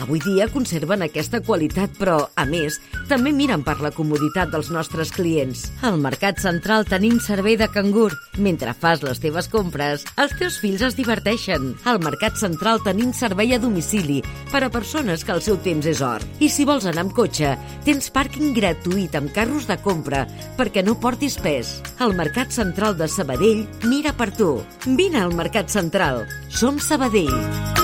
Avui 0.04 0.20
dia 0.20 0.50
conserven 0.52 1.00
aquesta 1.00 1.38
qualitat, 1.40 1.94
però, 1.96 2.18
a 2.36 2.44
més, 2.44 2.76
també 3.08 3.30
miren 3.32 3.62
per 3.64 3.78
la 3.80 3.88
comoditat 3.94 4.50
dels 4.52 4.68
nostres 4.68 5.08
clients. 5.16 5.62
Al 5.80 5.96
Mercat 5.96 6.42
Central 6.42 6.84
tenim 6.84 7.16
servei 7.24 7.56
de 7.56 7.70
cangur. 7.72 8.10
Mentre 8.36 8.74
fas 8.76 9.00
les 9.00 9.22
teves 9.22 9.48
compres, 9.48 10.04
els 10.20 10.34
teus 10.36 10.58
fills 10.60 10.84
es 10.84 10.98
diverteixen. 10.98 11.70
Al 11.88 12.02
Mercat 12.04 12.36
Central 12.36 12.82
tenim 12.84 13.14
servei 13.16 13.54
a 13.56 13.60
domicili 13.62 14.18
per 14.52 14.60
a 14.66 14.68
persones 14.74 15.24
que 15.24 15.32
el 15.32 15.40
seu 15.40 15.56
temps 15.64 15.88
és 15.88 16.04
or. 16.04 16.20
I 16.44 16.50
si 16.52 16.68
vols 16.68 16.84
anar 16.84 17.06
amb 17.06 17.16
cotxe, 17.16 17.54
tens 17.88 18.10
pàrquing 18.12 18.52
gratuït 18.58 19.16
amb 19.16 19.32
carros 19.32 19.64
de 19.70 19.78
compra 19.80 20.26
perquè 20.58 20.84
no 20.84 20.98
portis 21.00 21.38
pes. 21.40 21.78
El 22.04 22.12
Mercat 22.18 22.52
Central 22.52 23.00
de 23.00 23.08
Sabadell 23.08 23.64
mira 23.88 24.12
per 24.12 24.34
tu. 24.36 24.58
Vine 24.84 25.24
al 25.24 25.32
Mercat 25.32 25.72
Central. 25.72 26.26
Som 26.52 26.76
Sabadell. 26.76 27.83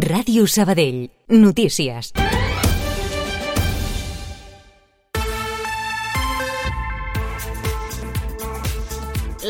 Ràdio 0.00 0.46
Sabadell. 0.46 1.10
Notícies. 1.28 2.23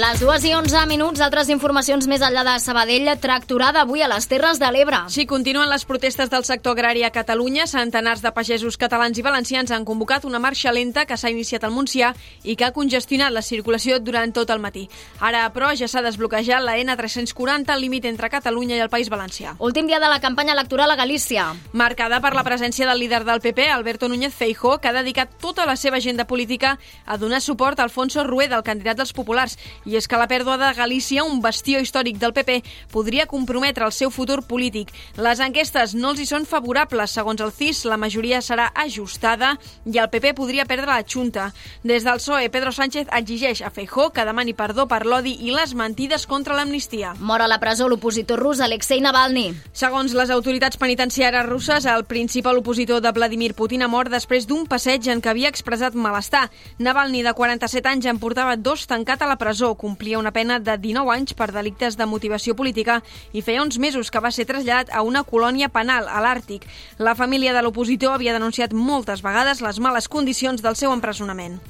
Les 0.04 0.20
dues 0.20 0.44
i 0.44 0.50
11 0.52 0.82
minuts, 0.84 1.20
altres 1.24 1.48
informacions 1.48 2.04
més 2.10 2.20
enllà 2.20 2.42
de 2.44 2.58
Sabadell, 2.60 3.06
tracturada 3.22 3.86
avui 3.86 4.02
a 4.04 4.08
les 4.10 4.26
Terres 4.28 4.58
de 4.60 4.68
l'Ebre. 4.68 4.98
Sí, 5.08 5.24
continuen 5.24 5.70
les 5.70 5.86
protestes 5.88 6.28
del 6.28 6.44
sector 6.44 6.74
agrari 6.74 7.06
a 7.06 7.10
Catalunya. 7.10 7.64
Centenars 7.64 8.20
de 8.20 8.28
pagesos 8.36 8.76
catalans 8.76 9.16
i 9.16 9.24
valencians 9.24 9.72
han 9.72 9.86
convocat 9.88 10.26
una 10.28 10.42
marxa 10.44 10.74
lenta 10.76 11.06
que 11.08 11.16
s'ha 11.16 11.30
iniciat 11.32 11.64
al 11.64 11.72
Montsià 11.72 12.10
i 12.44 12.52
que 12.52 12.66
ha 12.66 12.74
congestionat 12.76 13.32
la 13.32 13.40
circulació 13.40 13.96
durant 13.96 14.34
tot 14.36 14.52
el 14.52 14.60
matí. 14.60 14.82
Ara, 15.24 15.46
però, 15.54 15.70
ja 15.72 15.88
s'ha 15.88 16.04
desbloquejat 16.04 16.60
la 16.60 16.76
N340, 16.82 17.72
el 17.72 17.80
límit 17.86 18.04
entre 18.04 18.28
Catalunya 18.28 18.76
i 18.76 18.84
el 18.84 18.92
País 18.92 19.08
Valencià. 19.08 19.56
Últim 19.56 19.88
dia 19.88 20.02
de 20.04 20.12
la 20.12 20.20
campanya 20.20 20.52
electoral 20.52 20.92
a 20.92 20.98
Galícia. 21.00 21.46
Marcada 21.72 22.20
per 22.20 22.34
la 22.36 22.44
presència 22.44 22.90
del 22.90 23.00
líder 23.06 23.22
del 23.24 23.40
PP, 23.40 23.70
Alberto 23.70 24.12
Núñez 24.12 24.36
Feijó, 24.36 24.76
que 24.82 24.92
ha 24.92 24.98
dedicat 25.00 25.32
tota 25.40 25.64
la 25.64 25.80
seva 25.80 25.96
agenda 25.96 26.28
política 26.28 26.76
a 27.06 27.16
donar 27.16 27.40
suport 27.40 27.80
a 27.80 27.88
Alfonso 27.88 28.28
Rueda, 28.28 28.60
el 28.60 28.68
candidat 28.68 29.00
dels 29.00 29.16
populars, 29.16 29.56
i 29.86 29.93
és 29.96 30.08
que 30.08 30.18
la 30.18 30.28
pèrdua 30.30 30.56
de 30.60 30.72
Galícia, 30.76 31.24
un 31.24 31.40
bastió 31.44 31.80
històric 31.82 32.18
del 32.18 32.32
PP, 32.34 32.60
podria 32.92 33.26
comprometre 33.30 33.86
el 33.86 33.92
seu 33.92 34.10
futur 34.10 34.40
polític. 34.46 34.92
Les 35.16 35.40
enquestes 35.40 35.94
no 35.94 36.12
els 36.12 36.22
hi 36.22 36.26
són 36.28 36.46
favorables. 36.48 37.14
Segons 37.14 37.40
el 37.44 37.52
CIS, 37.52 37.84
la 37.90 37.98
majoria 38.00 38.40
serà 38.42 38.70
ajustada 38.74 39.54
i 39.84 39.98
el 39.98 40.10
PP 40.10 40.34
podria 40.38 40.66
perdre 40.66 40.90
la 40.90 41.04
Junta. 41.04 41.50
Des 41.82 42.04
del 42.04 42.18
PSOE, 42.22 42.50
Pedro 42.50 42.72
Sánchez 42.72 43.08
exigeix 43.12 43.62
a 43.62 43.70
Feijó 43.70 44.10
que 44.14 44.24
demani 44.24 44.54
perdó 44.54 44.86
per 44.88 45.04
l'odi 45.06 45.36
i 45.46 45.52
les 45.54 45.74
mentides 45.74 46.26
contra 46.26 46.56
l'amnistia. 46.56 47.14
Mor 47.20 47.42
a 47.42 47.48
la 47.50 47.60
presó 47.60 47.88
l'opositor 47.88 48.40
rus 48.40 48.60
Alexei 48.64 49.00
Navalny. 49.04 49.52
Segons 49.72 50.14
les 50.16 50.30
autoritats 50.30 50.78
penitenciàries 50.80 51.46
russes, 51.46 51.86
el 51.86 52.06
principal 52.08 52.58
opositor 52.62 53.02
de 53.04 53.12
Vladimir 53.12 53.52
Putin 53.54 53.84
ha 53.84 53.90
mort 53.90 54.10
després 54.10 54.48
d'un 54.48 54.66
passeig 54.70 55.08
en 55.12 55.20
què 55.22 55.32
havia 55.32 55.52
expressat 55.52 55.94
malestar. 55.94 56.48
Navalny, 56.78 57.22
de 57.22 57.34
47 57.34 57.90
anys, 57.90 58.08
en 58.10 58.18
portava 58.22 58.56
dos 58.56 58.86
tancat 58.90 59.22
a 59.22 59.28
la 59.30 59.38
presó, 59.38 59.73
complia 59.76 60.18
una 60.18 60.32
pena 60.32 60.58
de 60.60 60.76
19 60.78 61.12
anys 61.14 61.34
per 61.34 61.50
delictes 61.52 61.96
de 61.96 62.06
motivació 62.06 62.54
política 62.56 63.00
i 63.32 63.42
feia 63.42 63.62
uns 63.62 63.78
mesos 63.78 64.10
que 64.10 64.22
va 64.22 64.32
ser 64.34 64.46
traslladat 64.48 64.92
a 64.92 65.02
una 65.02 65.24
colònia 65.24 65.68
penal 65.68 66.08
a 66.08 66.22
l'Àrtic. 66.24 66.66
La 66.98 67.14
família 67.14 67.52
de 67.52 67.62
l'opositor 67.62 68.14
havia 68.14 68.34
denunciat 68.36 68.72
moltes 68.72 69.22
vegades 69.22 69.60
les 69.60 69.80
males 69.80 70.08
condicions 70.08 70.62
del 70.62 70.76
seu 70.76 70.92
empresonament. 70.92 71.60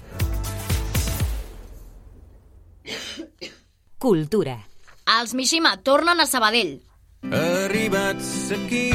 Cultura. 3.99 4.59
Els 5.21 5.33
Mishima 5.35 5.77
tornen 5.83 6.21
a 6.21 6.27
Sabadell. 6.27 6.79
Arribats 7.33 8.53
aquí 8.53 8.91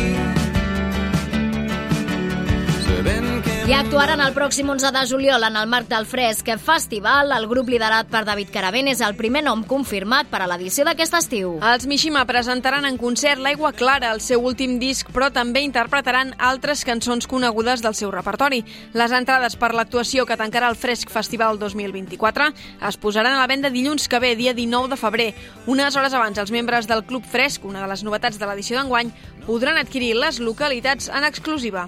sabent 2.99 3.43
que 3.43 3.48
I 3.69 3.73
actuaran 3.77 4.17
el 4.17 4.31
pròxim 4.33 4.65
11 4.73 4.89
de 4.95 5.01
juliol 5.05 5.43
en 5.45 5.57
el 5.59 5.67
marc 5.69 5.85
del 5.91 6.07
Fresc 6.09 6.47
Festival. 6.57 7.29
El 7.35 7.43
grup 7.45 7.67
liderat 7.69 8.07
per 8.09 8.23
David 8.25 8.49
Caravent 8.49 8.87
és 8.89 9.03
el 9.05 9.13
primer 9.13 9.43
nom 9.45 9.61
confirmat 9.61 10.25
per 10.31 10.39
a 10.41 10.47
l'edició 10.49 10.87
d'aquest 10.87 11.13
estiu. 11.19 11.51
Els 11.61 11.85
Mishima 11.85 12.23
presentaran 12.25 12.87
en 12.89 12.97
concert 12.97 13.37
l'Aigua 13.37 13.69
Clara, 13.77 14.09
el 14.09 14.23
seu 14.25 14.41
últim 14.41 14.79
disc, 14.81 15.13
però 15.13 15.29
també 15.29 15.61
interpretaran 15.61 16.33
altres 16.39 16.81
cançons 16.81 17.29
conegudes 17.29 17.85
del 17.85 17.93
seu 17.93 18.09
repertori. 18.09 18.63
Les 18.97 19.13
entrades 19.13 19.53
per 19.53 19.75
l'actuació 19.77 20.25
que 20.25 20.39
tancarà 20.41 20.73
el 20.73 20.79
Fresc 20.87 21.13
Festival 21.13 21.61
2024 21.61 22.49
es 22.89 22.97
posaran 22.97 23.37
a 23.37 23.45
la 23.45 23.53
venda 23.53 23.69
dilluns 23.69 24.09
que 24.09 24.17
ve, 24.17 24.33
dia 24.33 24.57
19 24.57 24.95
de 24.95 24.97
febrer. 24.97 25.31
Unes 25.67 25.93
hores 25.93 26.17
abans, 26.17 26.41
els 26.41 26.49
membres 26.49 26.89
del 26.89 27.05
Club 27.05 27.21
Fresc, 27.21 27.69
una 27.69 27.85
de 27.85 27.93
les 27.93 28.01
novetats 28.01 28.41
de 28.41 28.49
l'edició 28.49 28.81
d'enguany, 28.81 29.13
podran 29.45 29.77
adquirir 29.77 30.15
les 30.17 30.41
localitats 30.41 31.13
en 31.13 31.29
exclusiva. 31.29 31.85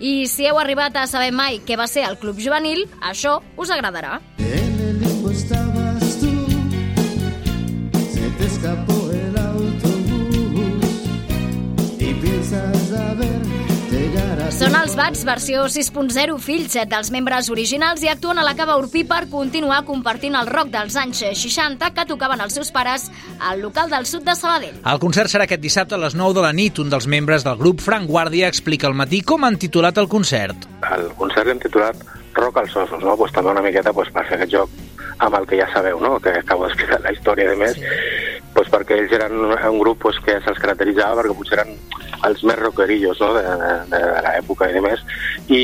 I 0.00 0.28
si 0.30 0.46
heu 0.46 0.58
arribat 0.60 0.96
a 0.96 1.06
saber 1.10 1.32
mai 1.34 1.60
què 1.66 1.78
va 1.78 1.88
ser 1.90 2.06
el 2.06 2.18
Club 2.20 2.38
Juvenil, 2.42 2.86
això 3.02 3.38
us 3.58 3.70
agradarà. 3.74 4.20
En 4.38 4.57
Són 14.58 14.74
els 14.74 14.96
Bats 14.98 15.20
versió 15.22 15.60
6.0, 15.70 16.32
fills 16.42 16.72
dels 16.90 17.12
membres 17.14 17.46
originals 17.54 18.00
i 18.02 18.08
actuen 18.10 18.40
a 18.40 18.42
la 18.42 18.56
Cava 18.58 18.74
Urpí 18.80 19.04
per 19.06 19.28
continuar 19.30 19.84
compartint 19.86 20.34
el 20.34 20.48
rock 20.50 20.72
dels 20.72 20.96
anys 20.98 21.20
60 21.38 21.92
que 21.94 22.04
tocaven 22.08 22.42
els 22.42 22.56
seus 22.58 22.72
pares 22.74 23.04
al 23.38 23.62
local 23.62 23.86
del 23.92 24.08
sud 24.10 24.26
de 24.26 24.34
Sabadell. 24.34 24.80
El 24.82 24.98
concert 24.98 25.30
serà 25.30 25.46
aquest 25.46 25.62
dissabte 25.62 25.94
a 25.94 26.00
les 26.02 26.18
9 26.18 26.34
de 26.40 26.42
la 26.42 26.50
nit. 26.50 26.80
Un 26.82 26.90
dels 26.90 27.06
membres 27.06 27.46
del 27.46 27.54
grup, 27.60 27.78
Frank 27.86 28.10
Guàrdia, 28.10 28.50
explica 28.50 28.90
al 28.90 28.98
matí 28.98 29.22
com 29.22 29.46
han 29.46 29.60
titulat 29.62 30.02
el 30.02 30.10
concert. 30.10 30.66
El 30.90 31.06
concert 31.22 31.46
l'hem 31.46 31.62
titulat 31.62 32.02
Rock 32.34 32.58
als 32.58 32.74
ossos, 32.82 33.02
no? 33.06 33.14
pues, 33.14 33.30
també 33.34 33.54
una 33.54 33.62
miqueta 33.62 33.94
pues, 33.94 34.10
per 34.10 34.26
fer 34.26 34.40
aquest 34.40 34.56
joc 34.56 34.74
amb 35.22 35.38
el 35.38 35.46
que 35.46 35.62
ja 35.62 35.70
sabeu, 35.70 36.02
no? 36.02 36.18
que 36.18 36.34
acabo 36.34 36.66
d'explicar 36.66 36.98
la 37.06 37.14
història 37.14 37.46
de 37.52 37.56
més, 37.62 37.78
sí. 37.78 38.42
pues, 38.58 38.66
perquè 38.74 38.98
ells 38.98 39.14
eren 39.14 39.38
un, 39.38 39.54
un 39.54 39.80
grup 39.86 40.02
pues, 40.02 40.18
que 40.26 40.40
se'ls 40.42 40.58
caracteritzava 40.66 41.22
perquè 41.22 41.38
potser 41.38 41.60
eren 41.62 41.76
els 42.26 42.42
més 42.46 42.58
rockerillos 42.58 43.20
no? 43.22 43.32
de, 43.36 43.42
de, 43.42 43.74
de 43.92 44.22
l'època 44.26 44.70
i 44.70 44.76
de 44.76 44.82
més, 44.84 45.04
i, 45.48 45.62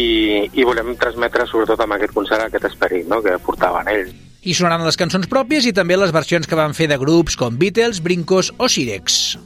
i 0.52 0.66
volem 0.66 0.94
transmetre 1.00 1.48
sobretot 1.50 1.80
amb 1.80 1.96
aquest 1.96 2.14
concert 2.14 2.46
aquest 2.46 2.68
esperit 2.70 3.08
no? 3.10 3.22
que 3.24 3.38
portaven 3.46 3.90
ells. 3.94 4.14
I 4.44 4.52
sonaran 4.52 4.84
les 4.84 5.00
cançons 5.00 5.26
pròpies 5.30 5.64
i 5.64 5.72
també 5.72 5.96
les 5.96 6.12
versions 6.12 6.46
que 6.46 6.58
van 6.58 6.76
fer 6.76 6.90
de 6.90 7.00
grups 7.00 7.38
com 7.40 7.56
Beatles, 7.56 8.02
Brincos 8.04 8.52
o 8.58 8.68
Sirex. 8.68 9.38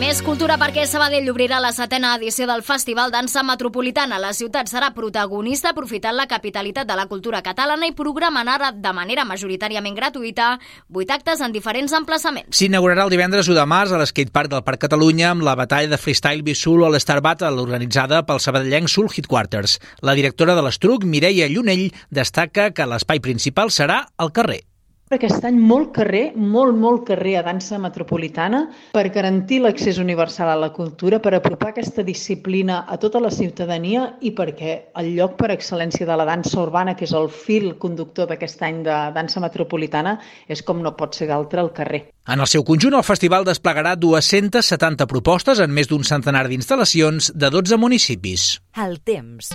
Més 0.00 0.22
cultura 0.24 0.54
perquè 0.56 0.86
Sabadell 0.88 1.28
obrirà 1.28 1.58
la 1.60 1.74
setena 1.76 2.14
edició 2.16 2.46
del 2.48 2.62
Festival 2.64 3.10
Dansa 3.12 3.42
Metropolitana. 3.44 4.16
La 4.22 4.30
ciutat 4.32 4.70
serà 4.70 4.88
protagonista 4.96 5.74
aprofitant 5.74 6.16
la 6.16 6.24
capitalitat 6.30 6.88
de 6.88 6.96
la 6.96 7.04
cultura 7.10 7.42
catalana 7.44 7.90
i 7.90 7.92
programant 7.96 8.48
ara 8.48 8.70
de 8.72 8.92
manera 8.96 9.26
majoritàriament 9.28 9.98
gratuïta 9.98 10.54
vuit 10.88 11.12
actes 11.12 11.42
en 11.44 11.52
diferents 11.52 11.92
emplaçaments. 11.98 12.56
S'inaugurarà 12.56 13.04
el 13.04 13.12
divendres 13.12 13.50
1 13.52 13.58
de 13.58 13.66
març 13.68 13.92
a 13.92 14.00
l'Skatepark 14.00 14.54
del 14.54 14.64
Parc 14.64 14.86
Catalunya 14.86 15.34
amb 15.34 15.44
la 15.44 15.58
batalla 15.60 15.92
de 15.92 16.00
freestyle 16.00 16.46
Bisul 16.48 16.86
a 16.86 16.90
l'Star 16.94 17.20
Battle 17.20 17.60
organitzada 17.60 18.22
pel 18.24 18.40
sabadellenc 18.40 18.88
Soul 18.88 19.12
Headquarters. 19.12 19.76
La 20.00 20.16
directora 20.16 20.56
de 20.56 20.64
l'Estruc, 20.64 21.04
Mireia 21.04 21.50
Llunell, 21.52 21.90
destaca 22.08 22.70
que 22.72 22.88
l'espai 22.88 23.20
principal 23.20 23.68
serà 23.68 24.06
al 24.16 24.32
carrer. 24.32 24.62
Aquest 25.10 25.42
any 25.42 25.56
molt 25.58 25.88
carrer, 25.96 26.36
molt, 26.38 26.76
molt 26.78 27.00
carrer 27.08 27.32
a 27.40 27.42
dansa 27.42 27.80
metropolitana 27.82 28.60
per 28.94 29.08
garantir 29.10 29.58
l'accés 29.64 29.98
universal 29.98 30.52
a 30.52 30.54
la 30.54 30.68
cultura, 30.70 31.18
per 31.18 31.32
apropar 31.34 31.72
aquesta 31.72 32.04
disciplina 32.06 32.84
a 32.86 32.94
tota 33.02 33.18
la 33.18 33.32
ciutadania 33.34 34.04
i 34.22 34.30
perquè 34.38 34.76
el 35.02 35.10
lloc 35.16 35.34
per 35.40 35.50
excel·lència 35.50 36.06
de 36.06 36.14
la 36.14 36.28
dansa 36.30 36.62
urbana, 36.62 36.94
que 36.94 37.08
és 37.10 37.16
el 37.18 37.26
fil 37.26 37.72
conductor 37.82 38.30
d'aquest 38.30 38.62
any 38.62 38.84
de 38.86 39.02
dansa 39.18 39.42
metropolitana, 39.42 40.14
és 40.46 40.62
com 40.62 40.78
no 40.78 40.94
pot 40.94 41.18
ser 41.18 41.26
d'altre 41.26 41.58
el 41.66 41.74
carrer. 41.74 42.04
En 42.30 42.38
el 42.38 42.46
seu 42.46 42.62
conjunt, 42.62 42.94
el 42.94 43.02
festival 43.02 43.42
desplegarà 43.50 43.98
270 43.98 45.10
propostes 45.10 45.58
en 45.58 45.74
més 45.74 45.90
d'un 45.90 46.06
centenar 46.06 46.46
d'instal·lacions 46.46 47.34
de 47.34 47.50
12 47.50 47.82
municipis. 47.82 48.52
El 48.78 49.00
temps. 49.02 49.50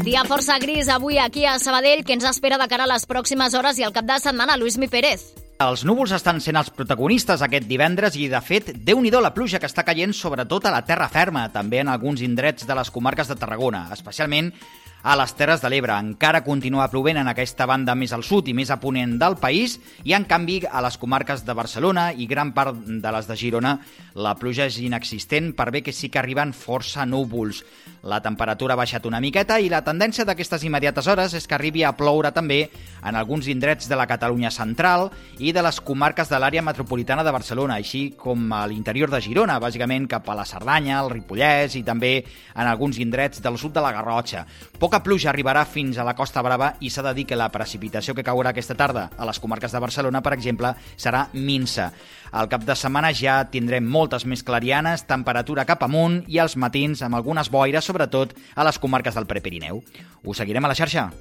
Dia 0.00 0.22
força 0.24 0.56
gris 0.56 0.88
avui 0.88 1.18
aquí 1.20 1.44
a 1.44 1.58
Sabadell, 1.60 2.06
que 2.08 2.14
ens 2.16 2.24
espera 2.24 2.56
de 2.56 2.66
cara 2.72 2.86
a 2.86 2.88
les 2.88 3.02
pròximes 3.04 3.52
hores 3.52 3.76
i 3.76 3.84
al 3.84 3.92
cap 3.92 4.06
de 4.08 4.16
setmana, 4.16 4.56
Lluís 4.56 4.78
Mi 4.80 4.88
Pérez. 4.88 5.26
Els 5.60 5.82
núvols 5.84 6.14
estan 6.16 6.40
sent 6.40 6.56
els 6.56 6.70
protagonistes 6.72 7.42
aquest 7.44 7.66
divendres 7.68 8.16
i, 8.16 8.30
de 8.32 8.40
fet, 8.40 8.70
déu 8.80 9.02
nhi 9.04 9.12
la 9.12 9.34
pluja 9.36 9.60
que 9.60 9.68
està 9.68 9.84
caient 9.84 10.14
sobretot 10.16 10.64
a 10.64 10.72
la 10.72 10.80
terra 10.88 11.10
ferma, 11.12 11.50
també 11.52 11.82
en 11.84 11.92
alguns 11.92 12.22
indrets 12.24 12.64
de 12.64 12.74
les 12.74 12.90
comarques 12.90 13.28
de 13.28 13.36
Tarragona, 13.36 13.90
especialment 13.92 14.54
a 15.02 15.16
les 15.16 15.32
Terres 15.34 15.62
de 15.62 15.70
l'Ebre. 15.72 15.96
Encara 15.96 16.42
continua 16.44 16.88
plovent 16.92 17.20
en 17.20 17.30
aquesta 17.30 17.66
banda 17.66 17.94
més 17.96 18.12
al 18.12 18.24
sud 18.26 18.48
i 18.50 18.54
més 18.56 18.70
a 18.70 18.80
ponent 18.82 19.16
del 19.20 19.38
país 19.40 19.78
i, 20.04 20.12
en 20.16 20.26
canvi, 20.28 20.60
a 20.66 20.82
les 20.84 20.98
comarques 21.00 21.44
de 21.46 21.56
Barcelona 21.56 22.10
i 22.12 22.28
gran 22.28 22.52
part 22.56 22.76
de 22.76 23.14
les 23.14 23.28
de 23.28 23.36
Girona 23.36 23.78
la 24.14 24.34
pluja 24.38 24.66
és 24.66 24.80
inexistent 24.82 25.52
per 25.56 25.70
bé 25.70 25.84
que 25.86 25.94
sí 25.94 26.10
que 26.10 26.18
arriben 26.20 26.52
força 26.52 27.06
núvols. 27.06 27.62
La 28.02 28.20
temperatura 28.24 28.74
ha 28.74 28.80
baixat 28.80 29.04
una 29.06 29.20
miqueta 29.20 29.58
i 29.60 29.68
la 29.68 29.82
tendència 29.84 30.24
d'aquestes 30.24 30.64
immediates 30.64 31.06
hores 31.06 31.34
és 31.36 31.46
que 31.46 31.56
arribi 31.56 31.84
a 31.84 31.92
ploure 31.96 32.32
també 32.32 32.62
en 33.04 33.16
alguns 33.16 33.48
indrets 33.52 33.88
de 33.88 33.96
la 33.96 34.08
Catalunya 34.08 34.50
central 34.50 35.10
i 35.38 35.52
de 35.52 35.62
les 35.62 35.80
comarques 35.84 36.28
de 36.28 36.40
l'àrea 36.40 36.64
metropolitana 36.64 37.24
de 37.24 37.32
Barcelona, 37.32 37.76
així 37.76 38.14
com 38.16 38.50
a 38.56 38.64
l'interior 38.68 39.12
de 39.12 39.20
Girona, 39.20 39.58
bàsicament 39.60 40.08
cap 40.08 40.28
a 40.28 40.36
la 40.38 40.46
Cerdanya, 40.48 41.00
el 41.00 41.10
Ripollès 41.12 41.76
i 41.76 41.84
també 41.84 42.14
en 42.54 42.66
alguns 42.66 42.98
indrets 42.98 43.42
del 43.44 43.58
sud 43.60 43.76
de 43.76 43.84
la 43.84 43.92
Garrotxa. 43.92 44.46
Poca 44.90 45.04
pluja 45.06 45.28
arribarà 45.30 45.60
fins 45.70 46.00
a 46.02 46.02
la 46.02 46.16
Costa 46.18 46.42
Brava 46.42 46.72
i 46.82 46.88
s'ha 46.90 47.04
de 47.06 47.12
dir 47.14 47.22
que 47.30 47.36
la 47.38 47.46
precipitació 47.54 48.10
que 48.10 48.24
caurà 48.26 48.50
aquesta 48.50 48.74
tarda 48.74 49.04
a 49.14 49.28
les 49.28 49.38
comarques 49.38 49.70
de 49.70 49.78
Barcelona, 49.78 50.18
per 50.18 50.32
exemple, 50.34 50.72
serà 50.98 51.20
minsa. 51.30 51.92
Al 52.34 52.50
cap 52.50 52.66
de 52.66 52.74
setmana 52.74 53.12
ja 53.14 53.36
tindrem 53.54 53.86
moltes 53.86 54.26
més 54.26 54.42
clarianes, 54.42 55.06
temperatura 55.06 55.62
cap 55.70 55.86
amunt 55.86 56.24
i 56.26 56.42
als 56.42 56.58
matins 56.58 57.06
amb 57.06 57.14
algunes 57.14 57.54
boires, 57.54 57.86
sobretot 57.86 58.34
a 58.56 58.66
les 58.66 58.82
comarques 58.82 59.14
del 59.14 59.30
Prepirineu. 59.30 59.78
Us 60.26 60.42
seguirem 60.42 60.66
a 60.66 60.74
la 60.74 60.80
xarxa. 60.82 61.12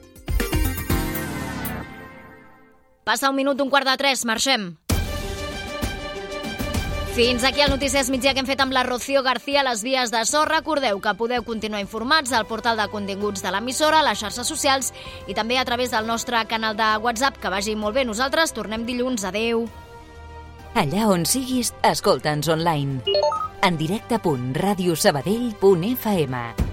Passa 3.05 3.29
un 3.29 3.37
minut 3.37 3.53
d'un 3.53 3.69
quart 3.69 3.85
de 3.85 3.99
tres, 4.01 4.25
marxem. 4.25 4.71
Fins 7.19 7.43
aquí 7.43 7.59
el 7.59 7.67
Notícies 7.69 8.09
Migdia 8.09 8.31
que 8.31 8.39
hem 8.39 8.47
fet 8.47 8.61
amb 8.63 8.71
la 8.71 8.85
Rocío 8.87 9.19
García 9.25 9.59
a 9.59 9.63
les 9.67 9.81
vies 9.83 10.07
de 10.07 10.21
so. 10.23 10.47
Recordeu 10.47 11.03
que 11.03 11.11
podeu 11.19 11.43
continuar 11.43 11.83
informats 11.83 12.31
al 12.31 12.47
portal 12.47 12.79
de 12.79 12.87
continguts 12.87 13.43
de 13.43 13.51
l'emissora, 13.51 13.99
a 13.99 14.07
les 14.07 14.23
xarxes 14.23 14.47
socials 14.47 14.95
i 15.27 15.35
també 15.35 15.59
a 15.59 15.67
través 15.67 15.91
del 15.91 16.07
nostre 16.07 16.39
canal 16.47 16.79
de 16.79 16.87
WhatsApp. 17.03 17.35
Que 17.43 17.51
vagi 17.51 17.75
molt 17.75 17.99
bé. 17.99 18.07
Nosaltres 18.07 18.55
tornem 18.55 18.87
dilluns. 18.87 19.27
Adeu. 19.27 19.67
Allà 20.79 21.11
on 21.11 21.27
siguis, 21.27 21.75
escolta'ns 21.83 22.47
online. 22.47 23.03
En 23.67 23.75
directe.radiosabadell.fm 23.75 26.68